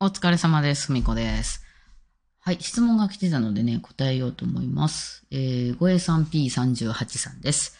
[0.00, 0.88] お疲れ様です。
[0.88, 1.62] ふみこです。
[2.40, 5.24] はい、質問が来てたのでね、答えようと思います。
[5.30, 7.76] えー、ごえさん P38 さんです。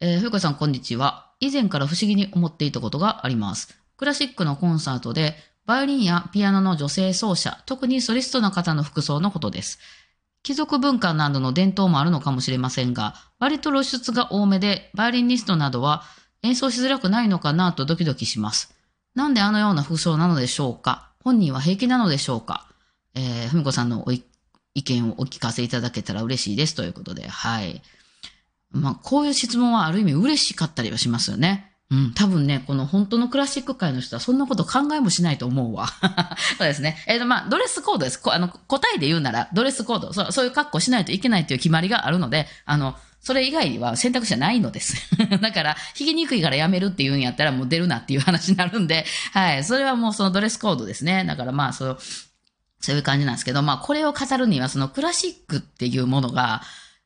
[0.00, 1.32] えー、ふみこさん、こんにちは。
[1.40, 3.76] 以前から不思議に思っていたことがあります。
[3.96, 5.34] クラシックのコンサートで、
[5.66, 9.80] バイオリンやピアノの女性奏者、特にソリストの方の服装のことです。
[10.44, 16.04] 貴族文化などの伝統もあるのかもしれませんが、割と露出が多めで、バイオリニストなどは
[16.42, 18.74] 演奏しづらくないのかなとドキドキします。
[19.16, 21.11] なんであのような服装なのでしょうか？
[21.24, 22.68] 本人は平気なのでしょうか？
[23.14, 24.22] えー、ふみこさんのお意
[24.82, 27.82] 見をお聞かせいただけたら嬉しいですということで、はい。
[28.70, 31.72] まあ、こういう質問はある意味嬉しかったりはしますよね。
[31.90, 35.88] うん、多分ね、この本当のクラシック界の人はそんなこと考えもしないと思うわ。
[36.56, 36.96] そうですね。
[37.06, 38.18] えっ、と、まあ、ドレスコードです。
[38.18, 44.96] こあの、答えで言うなら、ドレスコードそう、そういう格好しないといけないという決まりがあるので、あの、それ以外は選択肢はないのです。
[45.40, 49.64] だから、弾きにくいからやめるっていうんやったらもう出るなっていう話になるんで、 はい。
[49.64, 51.24] それはもうそのドレスコードですね。
[51.24, 51.98] だからまあ、そう、
[52.80, 56.62] そういう感じなんですけど、まあ、これを語るには、そのクラシックっていうものが、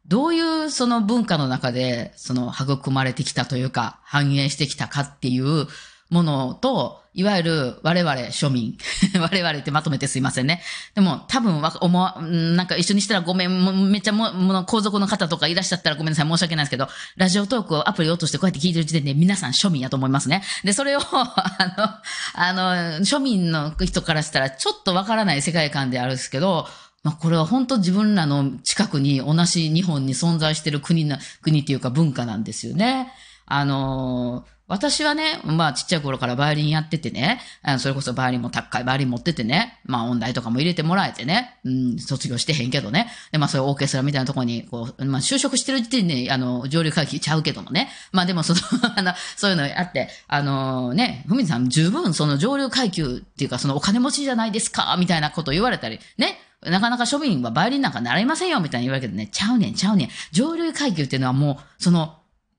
[0.06, 5.66] どういうその文化の中で、その育まれてきたというか、反映してきたかっていう
[6.08, 8.76] ものと、いわゆる我々庶民。
[9.18, 10.62] 我々ってまとめてすいませんね。
[10.94, 20.42] でも多分わ、思わ、なんか一緒にしたらごめん、めっちゃも、も皇族の方とかいらっしゃったらごめんなさい、申し訳ないですけど、ラジオトークをアプリ落としてこうやって聞いてる時点で皆さん庶民やと思いますね。
[20.62, 26.68] で、それを、 あの、あの、庶民の人からしたらちょっとわからない世界観であるんですけど、
[27.02, 33.10] まあ、これは本当自分らの近くに同じ日本に存在してる国な、国っていうか文化なんですよね。
[33.46, 37.40] あのー私はね、まあちっちゃい頃からバイオリンやっててね、
[37.78, 43.08] それこそバイオリンも高いバイオリン持っててね、まあ音大とかも入れてもらえてね、うん、卒業してへんけどね。
[43.30, 47.90] で、まあそういうオーケストラみたいなところに、こう、まあ就職してる時点で、あの、上流階級ちゃうけどもね。
[48.10, 48.60] まあでもその、
[48.96, 56.40] あの、そういうのあって、あのね、ふみさん十分その上流階級っていうかそのお金持ちじゃないですか、みたいなこと言われたり、ね。
[56.62, 60.08] なかなか庶民はバイオリンなんか習いませんよ、みたいに言われるけどね、ちゃうねん、ちゃうねん。
[60.32, 62.15] 上流階級っていうのはもう、その、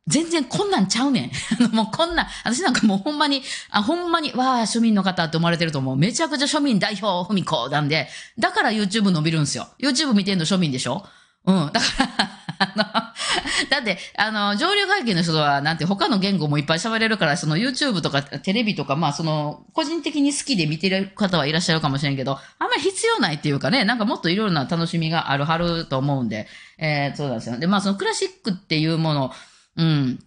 [0.07, 1.31] 全然こんなんちゃうねん。
[1.59, 5.95] あの、もうこんな、私なんかもうほんまに、あ、ほんまに、わあ、庶民の方って思われてると思う。
[5.97, 8.07] めちゃくちゃ庶民代表、ふみこなんで、
[8.39, 9.67] だから YouTube 伸びるんすよ。
[9.79, 11.05] YouTube 見てんの庶民でしょ？
[11.45, 11.71] うん。
[11.73, 12.29] だから、
[12.59, 12.83] あの、
[13.69, 26.47] だって、あの、上流階級の人は、なんて、他の言語もいっぱい喋れるから、その YouTube とかテレビとか、まあ、その、個人的に好きで見てる方はいらっしゃるかもしれんけど、あんまり必要ないっていうかね、なんかもっといろいろな楽しみがあるはると思うんで、
[26.77, 27.57] えー、そうなんですよ。
[27.59, 29.31] で、まあ、そのクラシックっていうもの、
[29.77, 30.19] うん、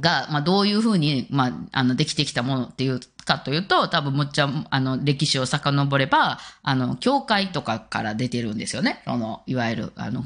[0.00, 9.02] が、まあ、どういうふうに、まあ、あの、できてきたものっていうかというと、多分むっちゃ、あの、歴史を遡れば、あの、教会とかから出てるんですよね。
[9.04, 10.24] その、いわゆる、あの、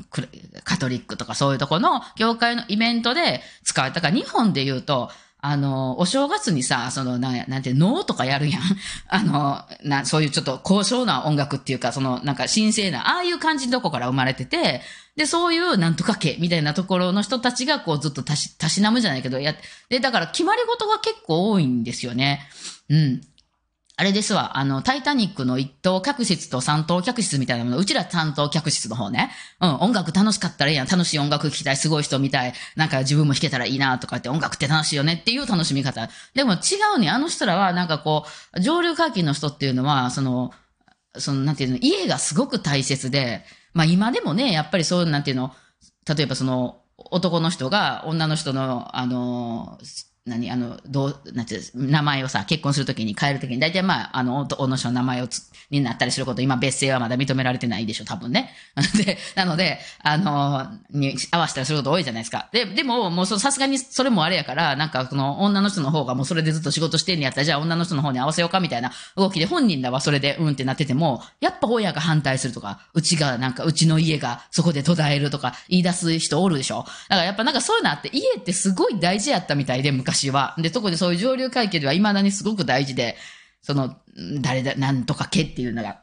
[0.64, 5.10] カトリックとかそういうとこの、教会のイベントで使われたから、日本で言うと、
[5.48, 8.62] あの、お正月にさ、その、なんなんて、能とかやるやん。
[9.06, 14.82] あの、な、そういうちょっと高尚な音楽っていうか、その、なんか神聖な、ああいう感じのとこから生まれてて、
[15.14, 19.54] で、そういうなんとか家みたいなところの人たちがこうずっとたし、たしなむじゃないけど、や、
[19.88, 22.48] で、だから決まり事が結構多いんですよね。
[22.88, 23.20] うん。
[23.98, 29.30] あれですわ、あの、タイタニックの一等客室と三等客室みたいなもの、うちら三等客室の方ね。
[29.58, 30.86] うん、音楽楽しかったらいいやん。
[30.86, 32.52] 楽しい音楽聴きたい、すごい人みたい。
[32.76, 36.10] なんか自分も弾けたらいいなとかって音楽って楽しいよねっていう楽しみ方。
[36.34, 36.56] でも違
[36.94, 37.08] うね。
[37.08, 40.52] あの人らはなんかこう、上流階級の人っていうのは、その、
[41.16, 45.54] その、なんていうの、家がすごく大切で、まあ今でもね、やっぱりそう、なんていうの、
[46.06, 49.78] 例えばその、男の人が女の人の、あの、
[50.26, 58.50] 何あの、どう、なんていう、名前をさ、結婚するときに変えるときに、大体まあ、あの、男の人の名前をつ、になったりすること、今別姓はまだ認められてないでしょ、多分ね。
[59.04, 62.48] で、なので、あの、に合わせたりすること多いじゃないですか。
[62.52, 76.86] で、でも、もうさすがにそれもあれやから、なんか、その、女の人の方がもうそれでずっと仕事してんやったら、じゃあ女の人の方に合わせようか、みたいな動きで、本人らはそれで、うんってなってても、やっぱ親が反対するとか、うちが、なんか、うちの家がそこで途絶えるとか、言い出す人おるでしょ。
[77.08, 80.54] だからやっぱなんかそういうのあって、家ってすごい大事やったみたいで、昔は。
[80.58, 83.16] で、特にそういう上流階級では未だにすごく大事で、
[83.62, 83.96] その、
[84.40, 86.02] 誰だ、なんとか家っていうのが。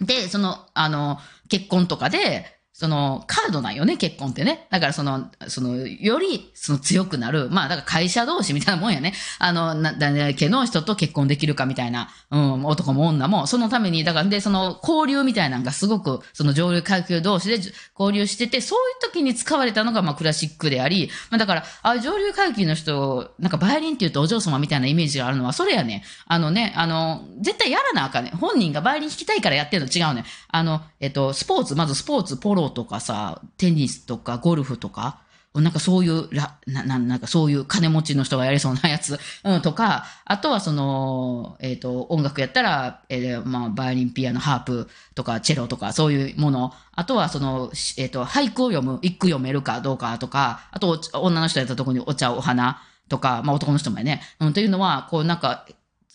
[0.00, 1.18] で、その、あの、
[1.48, 4.66] 結婚とかで、その、カードなんよね、結婚ってね。
[4.70, 7.50] だからその、その、より、その強くなる。
[7.50, 9.12] まあ、だから会社同士みたいなもんやね。
[9.38, 17.56] あの、な、だね、家の人と結婚できるかみたいな、うん、男も女も、そのために、だから、で、その、交流みたいなのがすごく、その上流階級同士で
[17.98, 26.02] 交流してて、そういう時に使われたのが、まあ、クラシックであり、まあ、だから、あ、上流階級の人、なんか、バイオリンって言うとお嬢様みたいなイメージがあるのは、それやね。
[26.24, 28.32] あのね、あの、絶対やらなあかんね。
[28.40, 30.24] 本人がバイオリン弾きたいからやってるの違うね。
[30.52, 35.20] あの、えっと、スポーツ、まずスポーツ、ポロとかさ、テニスとか、ゴルフとか、
[35.54, 46.72] なんかそういう、な、ななんかそういう金持ちの人がやりそうなやつ、 うん、とか、あとはその、えっ、と、音楽やったら、えーまあ、バイオリン、ピアノ、ハープとか、チェロとか、そういうもの。
[46.92, 54.22] あとはその、えっ、と、俳句を読む、一句読めるかどうかとか、あと、女の人やったとこにお茶、お花とか、まあ男の人もやね。
[54.38, 55.66] うん、というのは、こうなんか、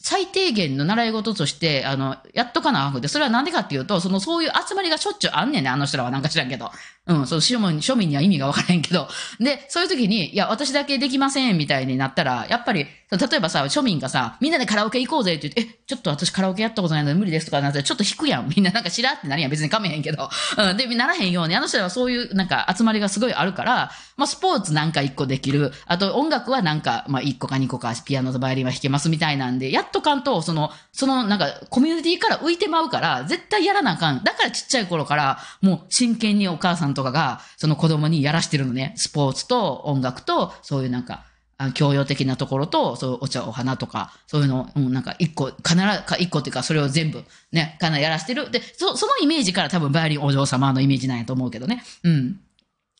[0.06, 6.70] 最低限の習い事として、あの、やっとかなあかんくて、それはなんでかっていうと、その、そういう集まりがしょっちゅうあんねんね、あの人らはなんか知らんけど。
[7.08, 9.08] うん、その庶民、庶民には意味がわからへんけど。
[9.40, 18.52] で、そういう時に、いや、私だけできません、みたいになったら、やっぱり、例えばさ、庶民がさ、みんなでカラオケ行こうぜって言って、え、ちょっと私カラオケやったことないので無理ですとかなったら、ちょっと引くやん。
[18.56, 19.52] みんななんかしらってなるやん。
[19.52, 20.28] 別にかめへんけど。
[20.58, 25.72] うん、で、ならへんように、あの人はそういうなんか集まりがすごいあるから、まあ、スポーツなんか一個できる。
[25.86, 34.24] あと、音楽はなんか、まあ、一個か二個か、ピアノとバイオリンは弾けますみたいなんで、やっとかんと、その、その、なんか、コミュニティから浮いてまうから、絶対やらなあかん。
[34.24, 38.94] だからちっちゃい頃から、もう真剣にお母さんとかが、その子供にやらしてるのね。
[38.98, 41.26] スポーツと音楽と、そういうなんか、
[41.58, 48.52] あ教養的なところと、そういうお茶、お花とか、そういうの、うん、なんか一個、必ず、か一個っていうか、それを全部、ね、かなりやらしてる。
[48.52, 51.84] で、そ、そのイメージから多分、バイオリンお嬢様のイメージなんやと思うけどね。
[52.04, 52.40] うん。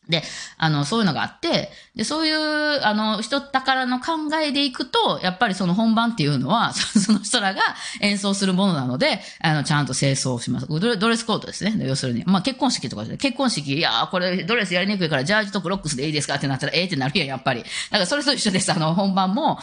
[0.08, 0.22] で、
[0.56, 7.60] あの、そういうのがあって、で、そういう、あの、人宝の考えでいくと、やっぱりその本番っていうのは、 その人らが
[8.00, 10.66] 演奏するものなので、あの、ちゃんと清掃します。
[10.68, 11.74] ドレスコードですね。
[11.84, 12.22] 要するに。
[12.24, 16.36] まあ、結婚式とかで、結婚式、いやーこれドレスやりにくいから、ジャージとクロックスでいいですか？
[16.36, 17.62] ってなったら、ええってなるやん、やっぱり。
[17.62, 18.72] だから、それと一緒です。
[18.72, 19.58] あの、本番も、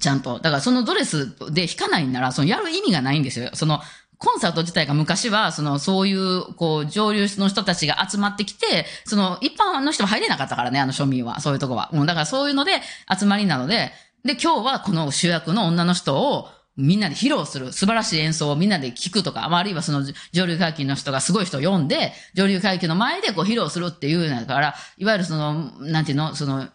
[0.00, 0.38] ちゃんと。
[0.38, 3.50] だから、そのドレスで弾かないんなら、そのやる意味がないんですよ。
[3.54, 3.82] その、
[4.20, 11.88] コンサート自体が昔は、その、そういう、こう、上流の人たちが集まってきて、その、一般の人は入れなかったからね、あの庶民は、そういうとこは。
[11.94, 12.82] もう、だからそういうので、
[13.18, 20.02] 集まりなので、で、今日はこの主役の女の人を、みんなで披露する、素晴らしい演奏をみんなで聞くとか、あ、るいはその
[20.32, 26.68] 上流階級の人がすごい人を呼んで、上流階級の前でこう披露するっていうのだから、いわゆるその、なんていうの、その、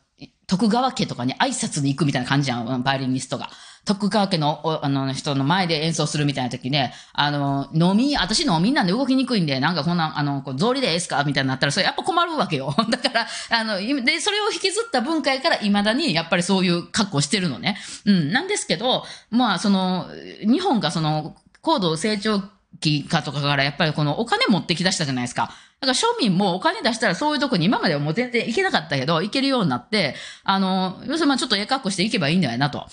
[0.47, 3.49] 徳川家とかに挨拶に行くみたいな感じやん、バイオリニストが。
[3.85, 11.23] 徳川家のあの人の前で演奏するみたいな時ね、あの、飲み、私飲みなんで動きにくいんで、なんかこんな、あの、こう草履でええっすか？
[11.23, 12.75] みたいになったら、それやっぱ困るわけよ。
[12.89, 17.77] だから、あの、で、それを引きずった文化やから、未だにやっぱりそういう格好してるのね。
[18.05, 18.31] うん。
[18.31, 20.07] なんですけど、まあ、その、
[20.41, 22.41] 日本がその、高度成長
[22.79, 25.51] 期かとかから、やっぱりこのお金持ってき出したじゃないですか。
[25.81, 32.87] だから庶民もお金出したらそういうとこに今まではもう全然行けなかったけど、行けるようになって、あの、要するにまあちょっとええ格好して行けばいいんだよなと。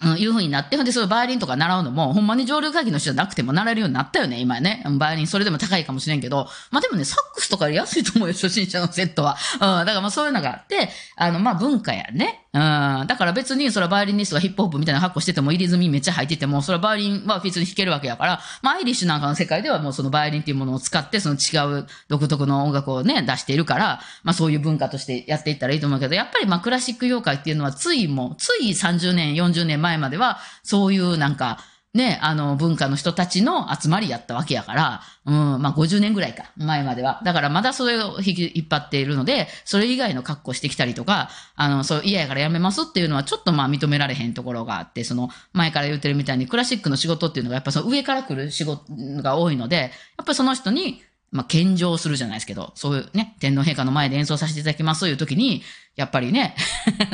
[0.00, 4.84] うん、いう風になって、ほんで、そうバイオリンとか習うのも、ほんまに上流会議の人じゃなくても習えるようになったよね、今ね。
[4.98, 9.36] バイオリン、それでも高いかもしれんけど、まあでもね、サックスとかより安いと思うよ、初心者のセットは。
[9.54, 12.44] うん、だからまあそういうのがあって、あの、まあ文化やね。
[12.54, 31.58] うん、だから別に、それバイオリニストがヒップホップみたいな格好してても、入れ墨めっちゃ入ってても、それバイオリンは別に弾けるわけやから、まあアイリッシュなんかの世界ではもうそのバイオリンっていうものを使って、その違う独特の音楽をね、出しているから、まあそういう文化としてやっていったらいいと思うけど、やっぱりまあクラシック業界っていうのは、ついも、つい30年、40年前前までは、そういうなんか、
[31.94, 37.20] ね、あの、文化の人たちの集まりやったわけやから、うん、まあ50年ぐらいか、前までは。
[37.24, 48.84] だからまだそれを引き引っ張っているので、それ以外の格好してきたりとか、あの、そう嫌やからやめますっていうのはちょっとまあ認められへんところがあって、その前から言ってるみたいにクラシックの仕事っていうのがやっぱその上から来る仕事
[49.22, 55.62] が多いので、やっぱりその人に、まあ、献上するじゃないですけど、そういうね、天皇陛下の前で演奏させていただきますという時に、
[55.98, 56.54] やっぱりね、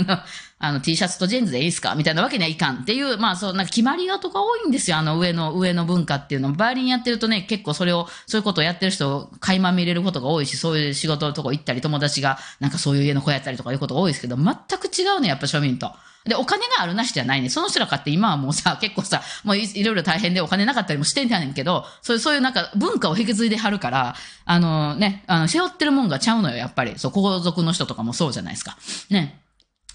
[0.60, 1.94] あの、T シャツとジーンズでいいですか？
[1.94, 4.98] みたいなわけにはいかんっていう、まあそう、なんか決まりがとか多いんですよ。
[4.98, 6.52] あの上の、上の文化っていうの。
[6.52, 14.44] バイオリンやってるとね、結構それを、そういうことをやってる人垣間見れることが多いし、そういう仕事のとこ行ったり、友達がなんかそういう家の子やったりとかいうことが多いですけど、全
[14.78, 15.90] く違うね、やっぱ庶民と。
[16.24, 17.50] で、お金があるなしじゃないね。
[17.50, 26.94] その人らかって今はもうさ、 結構さ、もういろいろ大変でお金なかったりもしてんやねんけど、そういう、そういうなんか文化を引き継いではるから、あのね、あの、背負ってるもんがちゃうのよ、やっぱり。
[26.96, 28.73] そう、皇族の人とかもそうじゃないですか。
[29.10, 29.40] ね。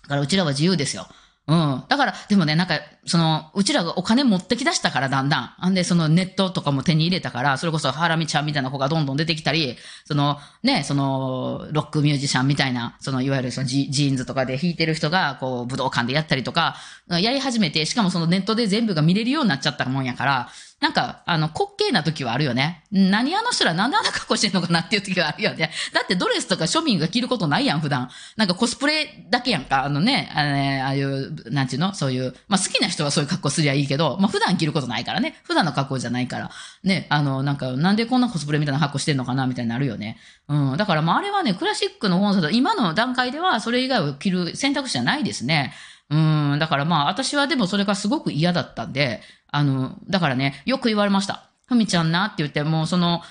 [0.04, 1.08] だからうちらは自由ですよ。
[1.50, 1.84] うん。
[1.90, 5.54] だから、でもね、なんか、その、うちらがお金持ってき出したから、だんだん。
[5.58, 16.76] あんで、そのネットとかも手に入れたから、それこそハラミちゃんみたいな子がどんどん出てきたり、その、ね、その、ロックミュージシャンみたいな、その、いわゆるそのジジーンズとかで弾いてる人が、こう、武道館でやったりとか、
[17.10, 22.86] やり始めて、しかもそのネットで全部が見れるようになっちゃったもんやから、なんか、あの、滑稽な時はあるよね。
[22.90, 25.72] 何あの人らなんであんな格好してんのかなっていう時はあるよね。
[25.94, 28.10] だってドレスとか庶民が着ることないやん、普段。
[28.38, 29.84] なんかコスプレだけやんか。
[29.84, 31.94] あのね、あね、ああいう、なんちゅうの？
[31.94, 35.36] そういう、まあ好きな人はそういう格好すりゃいいけど、まあ普段着ることないからね。
[35.44, 36.50] 普段の格好じゃないから。
[36.84, 40.18] ね、あの、なんか、なんでこんなコスプレみたいな格好してんのかなみたいになるよね。
[40.48, 40.78] うん。
[40.78, 45.74] だからまああれはね、クラシックのコンサート、今の段階ではそれ以外を着る選択肢はないですね。
[46.10, 46.58] うん。
[46.60, 51.50] だからまあ私はでもそれがすごく嫌だったんで、あの、だからね、よく言われました。
[51.68, 53.22] ふみちゃんなって言って、もうその、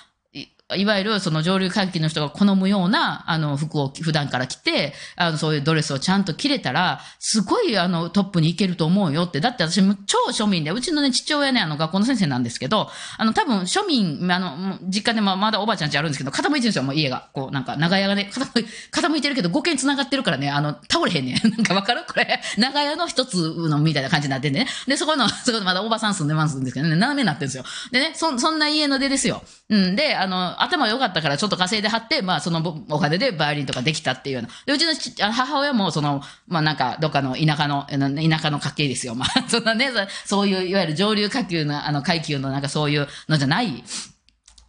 [0.77, 9.41] いわゆるその上流階級の人が好むような、あの、服を普段から着て、あの、そういうドレスをちゃんと着れたら、すごい、あの、トップに行けると思うよって。
[9.41, 17.29] だって私も超庶民で、うちのね、父親ね、あの、学校の先生なんですけど、あの、多分庶民、あの、実家でままだおばあちゃんちあるんですけど、傾いてるんですよ、もう家が。
[17.33, 21.37] こう、なんか、長屋がね、傾い傾いてるけど、5軒繋がってるからね、あの、倒れへんねん。
[21.49, 22.05] なんかわかる？
[22.07, 24.67] これ、長屋の一つのみたいな感じになってんね。
[24.87, 27.65] で、そこの、 そこのまだおばさん住んでますんですけどね、斜めになってるんですよ。
[27.91, 29.43] でね、そ、そんな家の出ですよ。
[29.71, 29.97] うん。
[29.97, 34.49] で、あの、頭良かったからちょっと稼いで貼って、まあ、そのお金でバイオリンとかできたっていうような。
[34.67, 34.87] で、うち
[35.21, 39.15] の母親も、その、まあ、なんか、どっかの田舎の、 田舎の家系ですよ。
[39.15, 39.91] まあ、 そんなね、
[40.25, 43.85] そういう、いわゆる上流下級の、あの、階級のなんかそういうのじゃない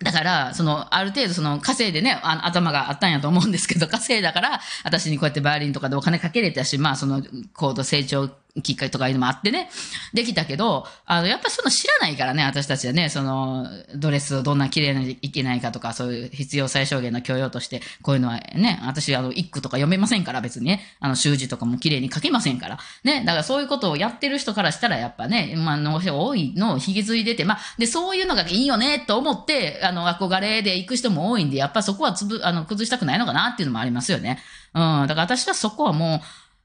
[0.01, 7.21] だから、その、ある程度、その、稼いでね、あ頭があったんやと思うんですけど、 稼いだから、私にこうやってバイオリンとかでお金かけれたし、まあ、その、
[7.53, 8.29] 高度成長
[8.61, 9.69] きっかけとかいうのもあってね、
[10.13, 22.79] できたけど、あの、やっぱその知らないからね、私たちはね、その、ドレスをどんな綺麗にいけないかとか、そういう必要最小限の教養として、こういうのはね、私、あの、一句とか読めませんから、別にね、あの、習字とかも綺麗に書けませんから。
[23.03, 34.39] ね、だからそういうことをやってる人からしたら、やっぱね、まあ、の多いのを引き継いでて、まあ、で、そういうのがいいよね、と思って、あの、憧れで行く人も多いんで、やっぱそこはつぶ、あの、崩したくないのかなっていうのもありますよね。
[34.73, 36.21] うん、だから私はそこはもう、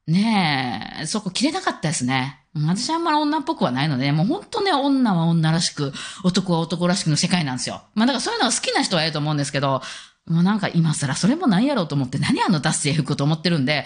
[0.06, 2.40] ねえ、そこ切れなかったですね。
[2.54, 5.92] 私はあんまり女っぽくはないので、もう本当ね、女は女らしく、
[6.22, 7.82] 男は男らしくの世界なんですよ。
[7.94, 9.82] まあだからそういうのが好きな人はいると思うんですけど、
[10.26, 13.84] もうなんか今更それもないやろうと思って、何あの脱製服と思ってるんで、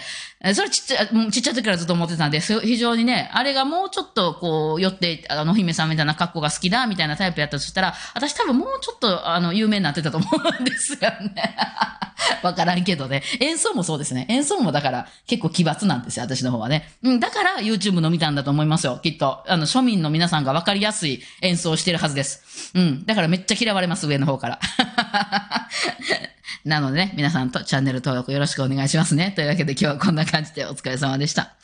[0.53, 10.27] それちっちゃ、ちっちゃい時からずっと思ってたんで、非常にね、あれがもうちょっとこう、寄って、あの、お姫さんみたいな格好が好きだ、みたいなタイプやったとしたら、私多分もうちょっと、あの、有名になってたと思
[10.59, 11.57] うんですよね。
[12.43, 13.23] わからんけどね。
[13.39, 14.25] 演奏もそうですね。
[14.29, 16.89] 演奏もだから結構奇抜なんですよ、私の方はね。
[17.03, 19.43] うん、だから YouTube の見たんだと思いますよ、きっと。
[19.47, 22.71] あの、庶民の皆さんがわかりやすい演奏をしてるはずです。
[22.73, 23.05] うん。
[23.05, 24.59] だからめっちゃ嫌われます、上の方から。
[26.65, 29.31] なのでね、皆さんとチャンネル登録よろしくお願いしますね。
[29.35, 31.55] というわけで今日はこんな感じでお疲れ様でした。